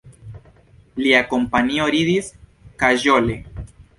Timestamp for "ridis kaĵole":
1.97-3.39